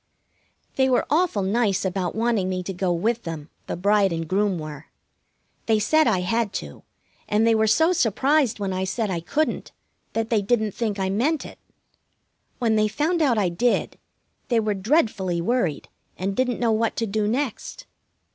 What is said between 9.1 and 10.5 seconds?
I couldn't that they